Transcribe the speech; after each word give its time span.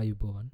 අයුබෝවන්. 0.00 0.48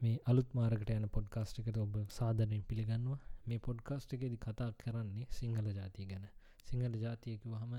මේ 0.00 0.16
අලුත් 0.26 0.50
මාරකට 0.54 0.90
යන 0.92 1.06
පොඩ්කාස්ට් 1.08 1.58
එකට 1.60 1.78
ඔබ 1.78 1.94
සාධනයෙන් 2.10 2.64
පිළිගන්නවා. 2.64 3.18
මේ 3.46 3.60
පොඩ්කාස්ට් 3.60 4.14
එකෙදි 4.16 4.36
කතා 4.38 4.70
කරන්නේ 4.74 5.26
සිංහල 5.30 5.68
ජාතිය 5.72 6.06
ගැන. 6.06 6.26
සිංහල 6.66 6.94
ජාතියකව 6.96 7.54
හම 7.54 7.74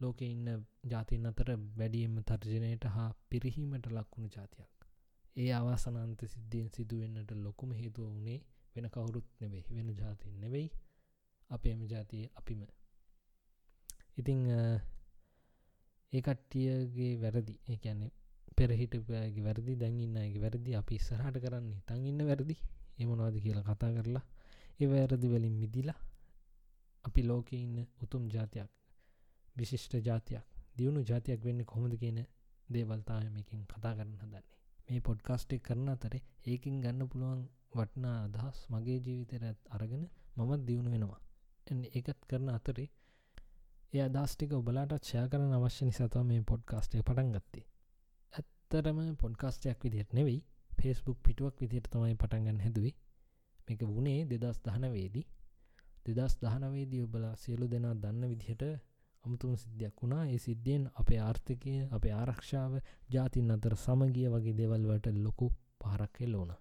ලෝක 0.00 0.22
ඉන්න 0.22 0.48
ජාතින් 0.84 1.26
අතර 1.26 1.50
වැඩියම 1.76 2.14
තර්ජනයට 2.22 2.86
හා 2.90 3.10
පිරිහීමට 3.30 3.86
ලක්වුණු 3.88 4.28
ජාතියක්. 4.28 4.72
ඒ 5.36 5.50
අවාසනන්ත 5.52 6.24
සිද්ධියෙන් 6.26 6.70
සිදුවෙන්නට 6.70 7.30
ලොකුම 7.38 7.70
හේතුව 7.72 8.08
වනේ 8.14 8.38
වෙන 8.74 8.88
කවුරුත් 8.90 9.28
නෙවෙයි 9.40 9.64
වෙන 9.70 9.92
ජාතින් 9.96 10.40
නෙවෙයි. 10.40 10.68
අපේම 11.50 11.80
ජාතිය 11.86 12.24
අපිම. 12.34 12.60
ඉතිං 14.16 14.40
ඒකට්ටියගේ 16.12 17.12
වැරදි. 17.20 17.54
ඒ 17.68 17.78
කියන්නේ 17.78 18.12
පෙරහිටගේ 18.62 19.42
වැරදි 19.42 19.74
දැන්ඉන්නගේ 19.76 20.42
වැරදි 20.42 20.76
අපි 20.76 20.94
ඉස්සරහට 20.94 21.36
කරන්නේ 21.40 21.82
තන් 21.86 22.06
ඉන්න 22.06 22.20
වැරදි. 22.24 22.56
එමනවාද 22.98 23.36
කියලා 23.40 23.64
කතා 23.68 23.92
කරලා 23.96 24.24
ඒ 24.80 24.88
වැරදි 24.88 25.26
වලින් 25.28 25.56
මිදිලා 25.56 25.98
අපි 27.04 27.20
ලෝක 27.22 27.48
ඉන්න 27.54 27.76
උතුම් 28.00 28.24
ජාතියක් 28.28 28.70
විශිෂ්ට 29.56 29.94
ජාතියක් 30.00 30.44
දියුණු 30.76 31.00
ජාතියක් 31.02 31.40
වෙන්න 31.42 31.60
කොහොමද 31.64 31.94
කියන 31.96 32.18
දේවල්තායමකින් 32.68 33.62
කතා 33.66 33.92
කරන්න 33.92 34.16
හදන්නේ. 34.16 34.44
මේ 34.88 35.00
පොඩ්කාස්ටේ 35.00 35.60
කරන 35.60 35.88
අතරේ 35.88 36.22
ඒකින් 36.46 36.76
ගන්න 36.80 37.10
පුළුවන් 37.10 37.42
වටනා 37.72 38.16
අදහස් 38.22 38.58
මගේ 38.70 38.98
ජීවිතයට 39.00 39.68
අරගෙන 39.70 40.04
මමත් 40.36 40.62
දියුණු 40.66 40.90
වෙනවා. 40.90 41.20
ඒකත් 41.90 42.20
කරන 42.28 42.48
අතරේ 42.50 42.88
ඒ 43.92 44.02
අදස්ටික 44.04 44.52
ඔබලාට 44.52 44.92
ක්ෂය 44.98 45.26
කරන 45.28 45.52
අවශ්‍ය 45.52 45.82
නිසාතව 45.84 46.24
මේ 46.24 46.42
පොඩ්කාස්ටේ 46.44 47.02
පටන් 47.02 47.32
ගත්තේ. 47.34 47.66
ඇත්තරම 48.72 49.00
පොඩ්කාස්ටයක් 49.16 49.82
විදිහට 49.84 50.12
නෙවෙයි. 50.12 50.38
පේස්බුක් 50.72 51.18
පිටුවක් 51.22 51.56
විදියට 51.62 51.88
තමයි 51.92 52.14
පටන්ගන්න 52.14 52.60
හැදුවේ. 52.64 52.94
මේක 53.66 53.82
වුණේ 53.88 54.20
දෙදස් 54.32 54.58
දහනවේදී 54.66 55.24
දෙදස් 56.08 56.34
දහනවේදී 56.42 57.02
ඔබලා 57.02 57.34
සියලු 57.36 57.66
දෙනා 57.68 57.92
දන්න 57.94 58.30
විදිහට 58.30 58.64
අමුතුම 59.24 59.52
සිද්ධයක් 59.56 59.94
වුණා. 60.02 60.22
ඒ 60.26 60.38
සිද්ධියෙන් 60.38 60.84
අපේ 60.94 61.20
ආර්ථකය 61.20 61.74
අපේ 61.90 62.14
ආරක්ෂාව 62.14 62.72
ජාතින් 63.10 63.54
අතර 63.56 63.74
සමගිය 63.76 64.28
වගේ 64.28 64.56
දෙවල්වට 64.60 65.06
ලොකු 65.18 65.46
පහරක් 65.80 66.16
එල්ල 66.20 66.34
වුණ. 66.34 66.52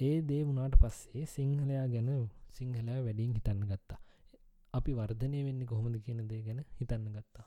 ඒ 0.00 0.16
දේ 0.22 0.42
වුණාට 0.44 0.76
පස්සේ 0.82 1.26
සිංහලයා 1.28 1.86
ගැන 1.88 2.10
සිංහලයා 2.50 3.00
වැඩින් 3.06 3.32
හිතන්න 3.34 3.62
ගත්තා. 3.70 4.00
අපි 4.74 4.92
වර්ධනය 4.92 5.40
වෙන්න 5.46 5.62
කොහොමද 5.64 5.96
කියන 6.04 6.20
දේ 6.30 6.42
ගැන 6.42 6.60
හිතන්න 6.78 7.10
ගත්තා. 7.14 7.46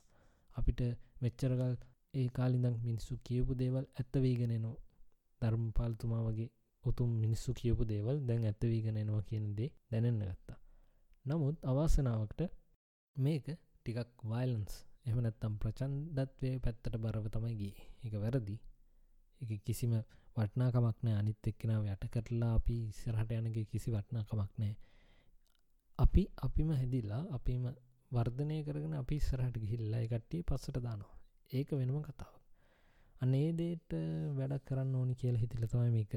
අපිට 0.56 0.80
මෙච්චරකල් 1.22 1.76
ඒ 2.14 2.28
කාලිදක් 2.30 2.78
මිනිස්සු 2.80 3.14
කියපු 3.24 3.52
දේවල් 3.54 3.86
ඇත්තවීගෙනනවා 3.92 4.78
ධර්ම 5.42 5.66
පාල්තුමා 5.72 6.24
වගේ 6.24 6.50
උතුම් 6.84 7.12
මිනිස්සු 7.16 7.52
කියපු 7.54 7.84
දේවල් 7.86 8.18
දැන් 8.28 8.44
ඇත්තවීගෙනනවා 8.46 9.22
කියන 9.22 9.46
දේ 9.58 9.70
දැනෙන්න 9.92 10.24
ගත්තා. 10.24 10.60
නමුත් 11.26 11.58
අවාසනාවකට 11.64 12.42
මේක 13.16 13.46
ටිකක් 13.76 14.18
වයිලන්ස් 14.24 14.74
එමනත්තම් 15.06 15.54
ප්‍රචන්දත්වය 15.58 16.50
පැත්තට 16.60 16.96
බරව 16.98 17.26
තමයි 17.30 17.56
ගිය. 17.56 17.74
එක 18.04 18.14
වැරදි. 18.16 18.56
එක 19.42 19.52
කිසිම 19.66 19.94
වටනාකමක් 20.36 21.00
නෑ. 21.04 21.16
අනිත් 21.16 21.48
එක්කෙනාව 21.48 21.84
යට 21.86 22.06
කරලා 22.14 22.52
අපි 22.56 22.76
ඉස්සරහට 22.86 23.32
යනගේ 23.38 23.66
කිසි 23.66 23.90
වටනාකමක් 23.92 24.54
නෑ. 24.58 24.74
අපි 26.00 26.24
අපිම 26.42 26.70
හැදිලා 26.72 27.24
අපිම 27.32 27.64
වර්ධනය 28.12 28.58
කරගෙන 28.64 28.94
අපි 28.96 29.16
ඉස්සරහට 29.16 29.58
ගිහිල්ලා 29.58 30.06
එකට්ටිය 30.06 30.44
පස්සට 30.44 30.78
දානවා. 30.80 31.21
ඒක 31.52 31.70
වෙනම 31.72 31.98
කතාව 32.02 32.34
අනේ 33.22 33.50
දේට 33.54 33.92
වැඩක් 34.38 34.64
කරන්න 34.68 34.94
ඕනි 34.96 35.16
කියලා 35.16 35.42
හිතිල 35.42 35.66
තමයි 35.66 35.90
මේක 35.90 36.14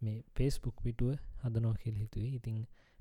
මේ 0.00 0.16
පේස්බුක් 0.34 0.76
පිටුව 0.82 1.10
හදනෝ 1.42 1.74
කියල 1.74 1.96
හිතුවේ. 1.96 2.30
ඉතිං 2.30 2.56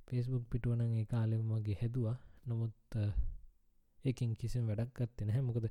පේස්බුක් 0.08 0.44
පිටුවන 0.52 0.81
ඒ 0.84 1.06
කාලෙම 1.06 1.42
වගේ 1.52 1.78
හැදවා 1.81 2.17
නොමුත් 2.46 2.97
ඒකින් 4.06 4.31
කිසිම 4.35 4.63
වැඩක් 4.66 4.91
ගත්තෙන 4.97 5.30
හැ 5.30 5.41
මොකද 5.41 5.66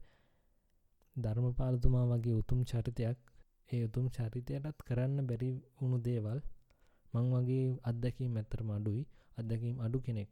ධර්මපාලතුමා 1.16 2.06
වගේ 2.12 2.34
උතුම් 2.34 2.60
චරිතයක් 2.64 3.18
ඒ 3.70 3.82
උතුම් 3.84 4.06
චරිතයටත් 4.08 4.78
කරන්න 4.86 5.26
බැරි 5.26 5.50
වුණු 5.76 5.98
දේවල් 6.00 6.40
මං 7.14 7.26
වගේ 7.34 7.66
අත්දැකීම් 7.82 8.32
ඇත්තරම 8.36 8.70
අඩුයි. 8.70 9.02
අත්දැකීම් 9.38 9.76
අඩු 9.80 9.98
කෙනෙක් 10.00 10.30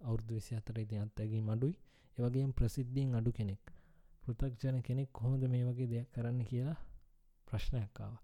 අවුරදු 0.00 0.30
විසි 0.34 0.52
අතර 0.54 0.76
ඉති 0.78 0.96
අත්තැකීම් 0.98 1.46
අඩුයි. 1.48 1.74
ඒවගේ 2.18 2.46
ප්‍රසිද්ධියෙන් 2.52 3.14
අඩු 3.14 3.30
කෙනෙක්. 3.32 3.62
පෘතක්ජන 4.28 4.80
කෙනෙක් 4.82 5.12
කොහොඳ 5.12 5.42
මේ 5.48 5.64
වගේ 5.64 5.88
දෙයක් 5.88 6.08
කරන්න 6.12 6.40
කියලා 6.44 6.78
ප්‍රශ්නයක්කාව 7.48 8.16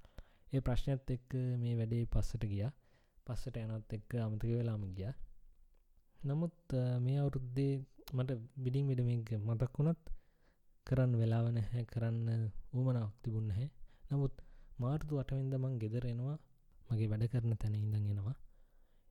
ඒ 0.53 0.60
ප්‍රශ්නයත් 0.60 1.09
එක්ක 1.10 1.31
මේ 1.59 1.75
වැඩේ 1.75 2.04
පස්සට 2.06 2.42
ගිය. 2.44 2.66
පස්සට 3.26 3.56
යනත් 3.59 3.94
එක්ක 3.97 4.10
අමතක 4.19 4.50
වෙලාම 4.50 4.82
ගිය. 4.91 5.09
නමුත් 6.20 6.75
මේ 7.00 7.16
අවුරුද්දේ 7.19 7.72
මට 8.12 8.37
බිඩිං 8.56 8.87
විඩමික 8.91 9.31
මතක් 9.41 9.72
වුණත් 9.76 10.04
කරන්න 10.87 11.12
වෙලාව 11.20 11.47
නැහැ 11.50 11.84
කරන්න 11.87 12.44
ඌමනාවක් 12.75 13.16
තිබුන්න 13.22 13.48
හැ 13.50 13.66
නමුත් 14.10 14.34
මාර්තු 14.78 15.19
අටවින්ද 15.22 15.54
මං 15.54 15.75
ගෙදර 15.82 16.06
එනවා. 16.06 16.38
මගේ 16.88 17.10
වැඩ 17.10 17.25
කරන 17.32 17.53
තැන 17.56 17.75
ඉඳන් 17.76 18.06
එනවා. 18.06 18.37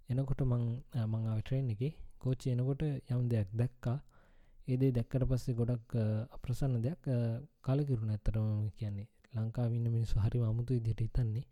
එනකොට 0.09 0.41
මං 0.43 0.63
මං 1.11 1.23
අවටරෙන් 1.27 1.69
එක. 1.75 1.83
කෝච්චි 2.21 2.53
එනකොට 2.53 2.81
යම් 3.11 3.21
දෙයක් 3.31 3.49
දැක්කා. 3.53 3.97
ඒදේ 4.67 4.91
දැක්කට 4.91 5.25
පස්සේ 5.29 5.55
ගොඩක් 5.55 5.95
අප්‍රසන්න 6.31 6.75
දෙයක්. 6.81 7.03
කලකිරුණ 7.61 8.11
ඇත්තරම 8.11 8.69
කියන්නේ. 8.77 9.07
ලංකාවින්න 9.35 9.87
මිනිස්සු 9.89 10.15
හරි 10.19 10.39
අමුතු 10.43 10.79
ඉදිට 10.79 11.01
හිතන්නේ. 11.01 11.45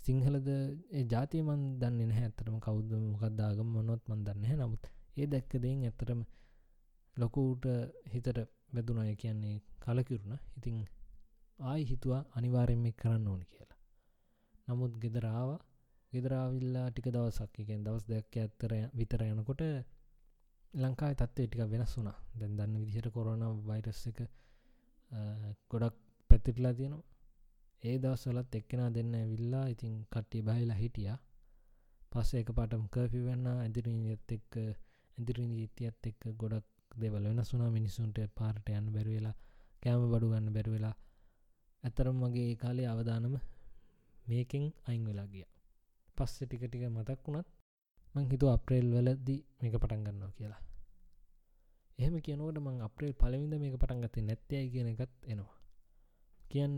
සිංහලද 0.00 0.48
ජාතිය 1.10 1.42
මන් 1.42 1.62
දන්න 1.80 2.00
නැහැ 2.02 2.28
ඇතරම 2.28 2.56
කවුද 2.60 2.90
මොකක්දාගම 3.04 3.68
මොනොත් 3.68 4.02
මන් 4.08 4.24
දන්න 4.26 4.48
හැ 4.48 4.56
නමුත් 4.58 4.84
ඒ 5.16 5.26
දැක්කදෙන් 5.26 5.82
ඇතරම 5.82 6.20
ලොකුට 7.16 7.64
හිතට 8.12 8.38
බැදුනාය 8.74 9.14
කියන්නේ 9.16 9.56
කලකිරුණ. 9.82 10.38
ඉතිං 10.58 10.78
ආයි 11.62 11.84
හිතුවා 11.84 12.22
අනිවාරෙන්ම 12.34 12.84
කරන්න 12.94 13.26
ඕනි 13.28 13.46
කියලා. 13.46 13.80
නමුත් 14.68 14.92
ගෙදරාව 15.02 15.50
ගෙදරාවිල්ලා 16.12 16.86
ටික 16.90 17.08
දවසක්. 17.08 17.52
එකෙන් 17.60 17.84
දවස් 17.84 18.04
දෙයක් 18.06 18.36
ඇත්තර 18.36 18.72
විතර 18.94 19.22
යනකොට 19.24 19.62
ලංකායි 20.74 21.14
තත්වේ 21.14 21.46
ටික 21.46 21.62
වෙනස් 21.70 21.94
වුනා 21.96 22.18
දැන් 22.34 22.52
දන්න 22.58 22.76
විදිහට 22.80 23.08
කොරන 23.10 23.42
වෛරස් 23.66 24.00
එක 24.06 24.20
ගොඩක් 25.70 25.96
පැතිටලා 26.30 26.74
තියෙනවා. 26.74 27.04
ඒ 27.82 27.96
දවස්වලත් 27.98 28.54
එක්කෙනා 28.54 28.90
දෙන්න 28.90 29.12
විල්ලා 29.30 29.66
ඉතින් 29.66 29.94
කට්ටිය 30.06 30.42
බහිලා 30.42 30.76
හිටිය. 30.76 31.12
පස්ස 32.12 32.30
එක 32.34 32.48
පටම් 32.50 32.84
කර්පි 32.88 33.20
වෙන්න 33.28 33.46
ඇදිරීත් 33.54 34.32
එක්ක 34.36 34.52
ඇදිරිනි 35.18 35.56
ඉතියත් 35.62 36.06
එක්ක 36.10 36.22
ගොඩක් 36.40 36.66
දෙවල 36.92 37.24
වෙන 37.24 37.44
සුනා 37.44 37.70
මිනිස්සුන්ට 37.70 38.18
පාරට 38.34 38.66
යන්න 38.70 38.92
බැරිවෙලා 38.94 39.36
කෑම 39.82 40.02
බඩු 40.04 40.26
ගන්න 40.32 40.54
බැරිවෙලා 40.56 40.94
ඇතරම් 41.84 42.18
වගේ 42.24 42.48
ඒ 42.50 42.56
කාලේ 42.56 42.88
අවධානම 42.88 43.34
මේකින් 44.26 44.64
අයින් 44.86 45.04
වෙලා 45.06 45.26
ගිය. 45.26 45.46
පස්සෙ 46.16 46.42
ටික 46.46 46.62
ටික 46.62 46.84
මතක් 46.88 47.20
වුණත් 47.26 47.48
මං 48.14 48.24
හිතු 48.30 48.46
අප්‍රේල් 48.48 48.86
වලදී 48.94 49.40
මේක 49.60 49.74
පටන් 49.74 50.04
ගන්නවා 50.04 50.32
කියලා. 50.38 50.60
එහෙම 51.98 52.16
කියනවට 52.20 52.58
මං 52.58 52.78
අප්‍රේල් 52.80 53.12
පලවිඳ 53.12 53.54
මේක 53.54 53.76
පටන් 53.76 54.02
ගත්තේ 54.02 54.24
නැත්තයයි 54.28 54.66
කියන 54.72 54.88
එකත් 54.88 55.12
එනවා. 55.26 55.58
කියන්න 56.40 56.76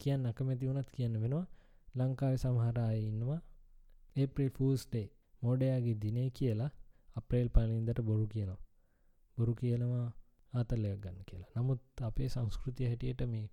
කියන්න 0.00 0.26
අකමැති 0.26 0.68
වුණත් 0.68 0.90
කියන්න 0.90 1.14
වෙනවා. 1.22 1.46
ලංකාව 1.94 2.34
සමහරය 2.36 2.98
ඉන්නවා. 3.02 3.40
ඒප්‍රල් 4.16 4.50
ෆූස්ටේ 4.50 5.06
මෝඩයාගේ 5.42 5.96
දිනේ 6.02 6.28
කියලා 6.30 6.70
අප්‍රේල් 7.16 7.48
පලින්දට 7.48 8.00
බොරු 8.02 8.24
කියනවා. 8.26 8.60
බොරු 9.38 9.52
කියනවා 9.54 10.06
ආතල්ලයක් 10.52 11.00
ගන්න 11.02 11.24
කියලා. 11.24 11.50
නමුත් 11.56 11.82
අපේ 12.02 12.28
සංස්කෘතිය 12.28 12.86
හැටියට 12.86 13.20
මේ 13.28 13.46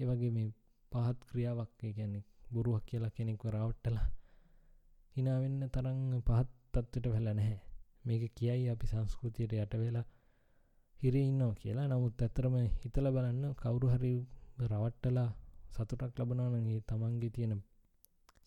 ඒවගේ 0.00 0.30
මේ 0.30 0.48
පහත් 0.92 1.18
ක්‍රියාවක් 1.30 1.70
කියන්නේ 1.78 2.24
බොරුවක් 2.52 2.84
කියලා 2.84 3.10
කෙනෙක්ව 3.10 3.44
රවට්ටලා 3.48 4.06
හිනාවෙන්න 5.16 5.60
තරං 5.68 6.00
පහත් 6.22 6.48
තත්වට 6.74 7.06
වෙල 7.08 7.28
නැහැ. 7.30 7.58
මේක 8.04 8.24
කියයි 8.34 8.68
අපි 8.68 8.86
සංස්කෘතියට 8.86 9.52
යට 9.54 9.74
වෙලා 9.76 10.06
හිරඉන්නවා 10.96 11.54
කියලා. 11.54 11.86
නමුත් 11.86 12.22
ඇතරම 12.22 12.54
හිතල 12.82 13.06
බලන්න 13.08 13.44
කවුරු 13.54 13.88
හරි 13.88 14.14
රවට්ටලා 14.62 15.30
සතුටක් 15.74 16.18
ලබනවනගේ 16.18 16.80
තමන්ගේ 16.88 17.30
තියෙන 17.30 17.54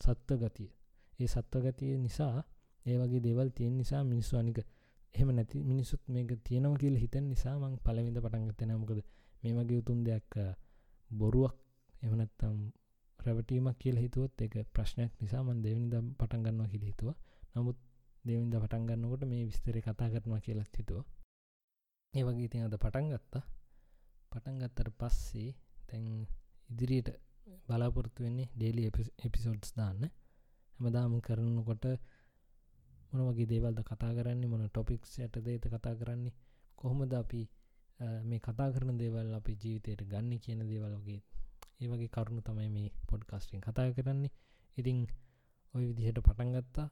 සත්ව 0.01 0.39
ගතිය. 0.43 0.69
ඒ 1.19 1.27
සත්ව 1.27 1.63
ගතිය 1.65 1.93
නිසා 1.97 2.35
ඒ 2.85 2.97
වගේ 2.97 3.21
දේවල් 3.21 3.49
තියෙන් 3.49 3.73
නිසා 3.77 4.03
මිනිස්සු 4.03 4.33
අනික 4.37 4.59
එහෙම 5.15 5.29
නැති 5.31 5.57
මිනිස්සුත් 5.63 6.01
මේක 6.07 6.31
තියෙනව 6.43 6.73
කියල 6.77 6.95
හිතන් 6.95 7.25
නිසා 7.29 7.55
මං 7.59 7.73
පලවිඳ 7.77 8.17
පටන්ගත්තෙන 8.17 8.71
මොකද 8.73 8.99
මේ 9.43 9.53
වගේ 9.57 9.79
උතුම් 9.81 9.99
දෙයක් 10.03 10.31
බොරුවක් 11.11 11.55
එමනත්තම් 12.03 12.55
රැවටීමක් 13.19 13.77
කියල 13.77 13.97
හිතුවත් 13.97 14.41
එක 14.41 14.53
ප්‍රශ්නයක් 14.73 15.11
නිසා 15.21 15.43
මන් 15.43 15.59
දෙවිනිද 15.63 15.95
පටන් 16.19 16.43
ගන්නවා 16.45 16.69
කියල 16.73 16.83
හිතුව. 16.83 17.09
නමුත් 17.53 17.77
දෙවින්ද 18.25 18.53
පටන් 18.55 18.83
ගන්නකොට 18.87 19.23
මේ 19.25 19.43
විස්තරය 19.45 19.81
කතා 19.81 20.09
කරනවා 20.09 20.41
කියලත් 20.41 20.73
හිතුව. 20.73 20.99
ඒ 22.13 22.23
වගේ 22.23 22.45
ඉතින් 22.47 22.63
අද 22.63 22.75
පටන් 22.75 23.07
ගත්තා. 23.13 23.43
පටන් 24.31 24.55
ගත්තර 24.61 24.89
පස්සේ 24.99 25.49
තැන් 25.87 26.05
ඉදිරියට 26.69 27.09
බලාපොරත්තු 27.67 28.23
වෙන්නේ 28.25 28.49
ඩේලි 28.51 28.81
එපිසෝඩ්ස් 29.25 29.71
දාන්න. 29.75 30.01
හැමදාම 30.79 31.13
කරනකොට 31.21 31.85
මොන 33.11 33.21
වගේ 33.27 33.47
දේවල්ද 33.47 33.79
කතා 33.83 34.11
කරන්නේ 34.17 34.49
මොන 34.49 34.63
ටොපික්ස් 34.65 35.13
යට 35.19 35.35
දේත 35.45 35.63
කතා 35.67 35.95
කරන්නේ 35.95 36.35
කොහොමද 36.77 37.13
අපි 37.13 37.41
මේ 38.23 38.39
කතා 38.39 38.69
කරන 38.73 38.97
දේවල් 38.97 39.33
අපි 39.33 39.53
ජීවිතයට 39.61 40.01
ගන්න 40.03 40.39
කියන 40.39 40.61
දේවල්ගේ 40.63 41.17
ඒ 41.17 41.48
වගේ 41.87 42.09
කරුණු 42.09 42.41
තමයි 42.41 42.69
මේ 42.69 42.89
පොඩ්කාස්ටිං 43.07 43.61
කතා 43.61 43.87
කරන්නේ. 43.93 44.31
ඉතිං 44.77 44.97
ඔය 45.75 45.83
විදිහට 45.87 46.19
පටන්ගත්තා 46.19 46.87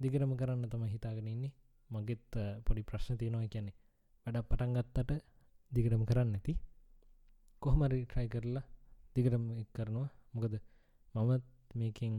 දිගරම 0.00 0.32
කරන්න 0.34 0.68
තම 0.68 0.84
හිතාගෙන 0.86 1.28
ඉන්නේ. 1.28 1.52
මගෙත් 1.90 2.30
පොඩි 2.64 2.82
ප්‍රශ්න 2.82 3.16
තියෙනවා. 3.16 3.46
කියන්නේ 3.46 3.74
වැඩ 4.26 4.38
පටන්ගත්තට 4.44 5.10
දිගටම 5.72 6.04
කරන්න 6.04 6.34
ඇති 6.34 6.52
කොහමරි 7.62 7.98
ට්‍රයි 8.02 8.28
කරලා 8.28 8.64
දිගටම 9.14 9.44
කරනවා. 9.72 10.08
මොකද 10.32 10.54
මමත් 11.14 11.44
මේකින් 11.74 12.14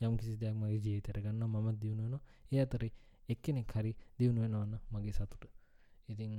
යම් 0.00 0.14
කිසි 0.16 0.34
දෙයක් 0.36 0.54
මගේ 0.54 0.78
ජීවිතර 0.78 1.18
ගන්න 1.20 1.44
මමත් 1.46 1.76
දියුණුවනවා 1.80 2.22
ඒ 2.52 2.60
අතරි 2.60 2.88
එක්කෙනෙක් 3.28 3.72
හරි 3.72 3.92
දියුණුවෙනවන්න 4.18 4.74
මගේ 4.92 5.12
සතුට. 5.12 5.42
ඉතිං 6.08 6.32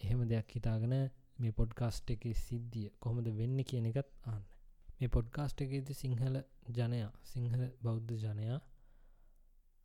එහෙම 0.00 0.20
දෙයක් 0.24 0.48
හිතාගෙන 0.50 0.94
මේ 1.42 1.52
පොඩ්කාස්ට් 1.52 2.10
එක 2.10 2.24
සිද්ධිය 2.38 2.88
කොහොමද 2.98 3.28
වෙන්න 3.34 3.58
කියන 3.64 3.86
එකත් 3.86 4.10
ආන්න 4.26 4.44
මේ 4.98 5.10
පොඩ්කාස්ට් 5.10 5.58
එකේද 5.60 5.88
සිංහල 5.94 6.36
ජනයා 6.70 7.10
සිංහල 7.24 7.62
බෞද්ධ 7.82 8.12
ජනයා 8.24 8.58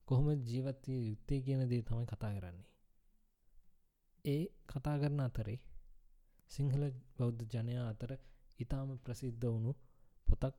කොහොම 0.08 0.28
ජීවත්වය 0.44 0.98
යුත්තේ 1.02 1.40
කියන 1.42 1.62
දේ 1.70 1.82
තමයි 1.82 2.06
කතා 2.06 2.32
කරන්නේ. 2.36 2.68
ඒ 4.26 4.44
කතා 4.68 4.96
කරන 4.98 5.20
අතරේ 5.20 5.58
සිංහල 6.52 6.84
බෞද්ධ 7.18 7.44
ජනයා 7.54 7.86
අතර 7.88 8.12
ඉතාම 8.60 8.90
ප්‍රසිද්ධ 9.00 9.46
වුණු 9.46 9.72
පොතක් 10.28 10.58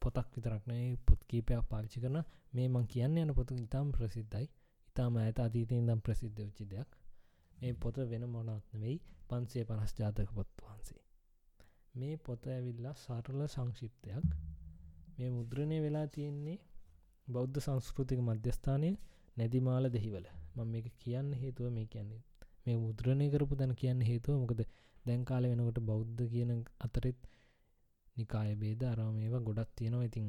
පොතක් 0.00 0.28
විතරක්නේ 0.34 0.84
පොත් 1.06 1.20
කීපයක් 1.24 1.68
පාවිච්චි 1.68 1.98
කරන 2.00 2.18
මේ 2.54 2.68
මං 2.68 2.86
කියන්න 2.86 3.18
යන 3.18 3.32
පොතු 3.34 3.52
ඉතාම් 3.58 3.86
ප්‍රසිද්ධයි. 3.92 4.46
ඉතාම 4.88 5.16
ඇත 5.18 5.38
අතීතයෙන් 5.38 5.86
දම් 5.86 6.00
ප්‍රසිද්ධ 6.00 6.38
වෙච්චි 6.40 6.64
දෙයක්. 6.66 6.90
මේ 7.60 7.74
පොත 7.74 7.96
වෙන 8.10 8.24
මොනත්න 8.26 8.80
වෙයි 8.84 8.96
පන්සේ 9.28 9.64
පනස් 9.64 9.92
ජාතක 9.98 10.30
පොත් 10.38 10.50
වහන්සේ. 10.62 11.02
මේ 11.94 12.14
පොත 12.16 12.42
ඇවිල්ලා 12.48 12.94
සරල 12.94 13.40
සංශිප්තයක් 13.46 14.26
මේ 15.18 15.30
මුද්‍රණය 15.30 15.78
වෙලා 15.86 16.06
තියෙන්නේ 16.06 16.58
බෞද්ධ 17.28 17.58
සංස්කෘතික 17.58 18.20
මධ්‍යස්ථානය 18.20 18.90
නැදිමාල 19.36 19.84
දෙහිවල. 19.88 20.26
මම 20.56 20.68
මේක 20.72 20.86
කියන්න 20.98 21.28
හේතුව 21.32 21.66
මේ 21.76 21.86
කියන්නේ. 21.86 22.22
මේ 22.66 22.76
මුද්‍රණය 22.76 23.26
කරපු 23.30 23.54
දැන 23.56 23.72
කියන්න 23.74 24.00
හේතුව 24.02 24.34
මොකද? 24.42 24.60
දැන්කාල 25.06 25.44
වෙනකොට 25.50 25.78
බෞද්ධ 25.80 26.22
කියන 26.32 26.50
අතරෙත් 26.80 27.20
නිකාය 28.16 28.50
බේද 28.62 28.80
අරම 28.84 29.12
මේවා 29.18 29.42
ගොඩක් 29.48 29.70
තියෙනවා. 29.76 30.04
ඉතිං 30.04 30.26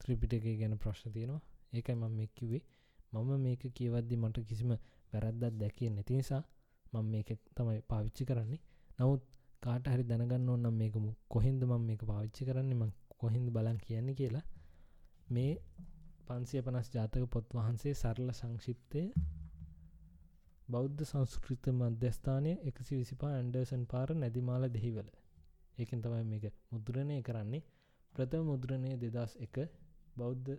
ත්‍රිපිටක 0.00 0.46
ගැන 0.60 0.74
ප්‍රශ්න 0.78 1.10
තියෙනවා. 1.16 1.42
ඒකයි 1.72 1.94
මම 1.94 2.12
මෙක්කිවේ 2.20 2.62
මම 3.14 3.30
මේක 3.38 3.62
කියවද්දි 3.76 4.16
මට 4.16 4.36
කිසිම 4.48 4.70
වැරද්දත් 5.12 5.44
දැකිය 5.54 5.88
නැති 5.90 6.18
නිසා 6.18 6.42
මම 6.92 7.06
මේක 7.06 7.28
තමයි 7.56 7.80
පාවිච්චි 7.82 8.22
කරන්නේ. 8.24 8.60
නමුත් 8.98 9.22
කාට 9.62 9.86
හරි 9.86 10.04
දැනගන්න 10.04 10.50
ඕන්නම් 10.50 10.74
මේකමු 10.74 11.10
කොහෙන්ද 11.28 11.60
මම 11.64 11.82
මේක 11.88 12.02
පාවිච්චි 12.04 12.42
කරන්නේ 12.44 12.78
ම 12.80 12.84
කොහින්ද 13.20 13.48
බලන් 13.50 13.78
කියන්නේ 13.78 14.14
කියලා 14.14 14.44
මේ 15.28 15.52
පන්සිය 16.26 16.60
පනස් 16.62 16.88
ජාතක 16.94 17.24
පොත් 17.26 17.46
වහන්සේ 17.54 17.94
සරල 17.94 18.28
සංශිප්තය 18.32 19.02
බෞද්ධ 20.68 21.02
සංස්කෘත 21.02 21.64
මධ්‍යස්ථානය 21.72 22.52
එකසි 22.62 22.92
විසිපා 22.96 23.32
ඇන්ඩර්සන් 23.32 23.82
පාර 23.84 24.08
නැදිමාල 24.14 24.64
දෙහිවල. 24.68 25.08
ඒකෙන් 25.78 26.00
තමයි 26.02 26.24
මේක 26.24 26.44
මුද්‍රණය 26.72 27.16
කරන්නේ. 27.22 27.62
ප්‍රථම 28.14 28.44
මුද්‍රණය 28.50 28.90
දෙදස් 28.96 29.32
එක 29.38 29.56
බෞද්ධ 30.16 30.50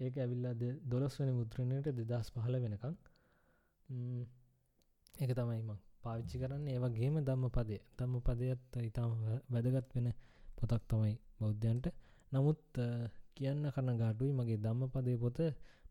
ඒක 0.00 0.14
ඇවිල්ලා 0.16 0.54
දොළස්වනි 0.92 1.32
මුද්‍රණයට 1.38 1.88
දෙදස් 2.00 2.28
පහල 2.34 2.54
වෙනකං 2.64 2.94
ඒක 5.14 5.30
තමයිම 5.38 5.70
පාවිච්චි 6.04 6.36
කරන්න. 6.42 6.66
ඒවගේම 6.74 7.16
දම්ම 7.28 7.44
පදය 7.56 7.76
දම්ම 7.98 8.20
පදයත් 8.26 8.76
ඉතාම 8.88 9.10
වැදගත් 9.54 9.90
වෙන 9.96 10.08
පොතක් 10.58 10.82
තමයි 10.90 11.14
බෞද්ධයන්ට. 11.40 11.86
නමුත් 12.32 12.62
කියන්න 13.36 13.62
කන්න 13.74 13.98
ගාඩුයි 14.02 14.32
මගේ 14.38 14.62
දම්ම 14.64 14.88
පදය 14.94 15.16
පොත 15.24 15.38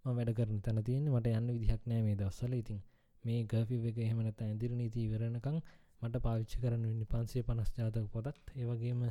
ම 0.03 0.07
වැඩ 0.17 0.31
කරන 0.37 0.59
තැන 0.65 0.79
තියෙන්නේ. 0.87 1.13
මට 1.15 1.27
යන්න 1.39 1.53
විදිහක් 1.55 1.83
නෑ 1.89 2.01
මේ 2.07 2.15
දවස්සල 2.15 2.53
ඉතින් 2.61 2.79
මේ 3.23 3.39
ගෆි 3.51 3.77
එක 3.89 3.97
එහෙමනත 3.99 4.41
ඇදිර 4.41 4.71
නීති 4.79 4.99
ඉවරණකං 5.07 5.57
මට 6.01 6.23
පාවිච්චි 6.25 6.61
කරන්න 6.63 6.89
වෙන්න 6.89 7.05
පන්සේ 7.13 7.45
පනස් 7.47 7.71
ජාතක 7.77 8.07
පොතත්. 8.15 8.35
ඒවගේම 8.55 9.01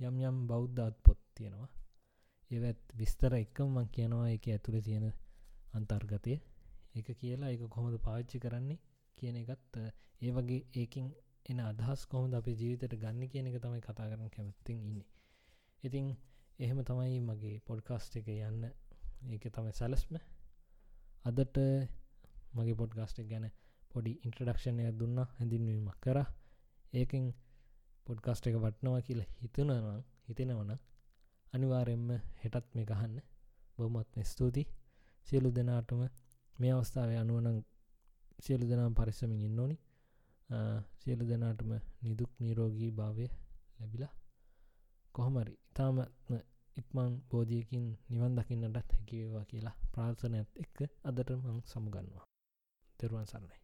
යම් 0.00 0.14
යම් 0.28 0.36
බෞද්ධත් 0.50 0.96
පොත් 1.06 1.18
තියෙනවා. 1.36 1.83
ඒවත් 2.50 2.94
විස්තර 2.94 3.32
එක්කම 3.34 3.68
මං 3.70 3.88
කියනවා 3.88 4.28
එක 4.30 4.48
ඇතුළ 4.48 4.78
තියෙන 4.80 5.06
අන්තර්ගතය. 5.72 6.34
එක 6.94 7.08
කියලා 7.20 7.50
එක 7.50 7.62
කොහොමද 7.68 7.96
පාවිච්චි 7.98 8.38
කරන්නේ 8.38 8.78
කියන 9.18 9.36
එකත් 9.36 9.78
ඒ 10.20 10.30
වගේ 10.30 10.60
ඒකින් 10.74 11.06
එන 11.46 11.58
අදහස් 11.62 12.06
කොහොමද 12.06 12.34
අපේ 12.34 12.56
ජීවිතයට 12.60 13.00
ගන්න 13.02 13.30
කියන 13.32 13.46
එක 13.46 13.56
තමයි 13.60 13.80
කතා 13.80 14.06
කරන 14.10 14.30
කැමැත්තිෙන් 14.30 14.78
ඉන්නේ. 14.80 15.06
ඉතිං 15.82 16.06
එහෙම 16.58 16.80
තමයි 16.82 17.18
මගේ 17.20 17.56
පොඩ්කාස්ට් 17.60 18.16
එක 18.16 18.28
යන්න. 18.30 18.64
ඒක 19.26 19.44
තමයි 19.50 19.72
සැලස්ම. 19.72 20.14
අදට 21.24 21.56
මගේ 22.56 22.76
පොඩ්ගස්ට් 22.76 23.18
ගැන 23.30 23.46
පොඩි 23.90 24.12
ඉන්ට්‍රඩක්ෂණය 24.22 24.84
දුන්න 24.92 25.18
හැඳින්වීමක් 25.28 25.98
කර. 26.00 26.18
ඒකින් 26.92 27.24
පොඩ්කාස්ට් 28.06 28.48
එක 28.48 28.56
වටනවා 28.56 29.00
කියලා 29.02 29.30
හිතනවා 29.40 29.94
හිතෙනවන 30.28 30.72
අනිවාරෙන්ම 31.54 32.10
හෙටත් 32.42 32.66
මේ 32.74 32.84
ගහන්න. 32.84 33.16
බොමත්ම 33.76 34.22
ස්තුති 34.24 34.62
සියලු 35.26 35.48
දෙනාටම 35.50 36.00
මේ 36.54 36.72
අවස්ථාව 36.72 37.10
අනුවනං 37.14 37.58
සියලු 38.38 38.64
දෙනම් 38.70 38.94
පරිස්සමින් 38.94 39.40
ඉන්න 39.40 39.60
ඕනි. 39.60 39.76
සියලු 41.00 41.24
දෙනාටම 41.26 41.70
නිදුක් 42.02 42.30
නීරෝගී 42.40 42.90
භාවය 42.90 43.26
ලැබිලා 43.78 44.12
කොහොමරි 45.14 45.54
ඉතාමත්ම 45.64 46.32
ඉක්මං 46.76 47.12
බෝධියකින් 47.30 47.86
නිවන් 48.08 48.36
දකින්නටත් 48.36 48.94
හැකිවේවා 48.94 49.44
කියලා 49.44 49.76
ප්‍රාර්ථනයත් 49.92 50.50
එක්ක 50.56 50.78
අදට 51.04 51.30
මං 51.36 51.60
සමුගන්නවා. 51.64 52.26
තෙරුවන් 52.98 53.26
සරණයි. 53.26 53.63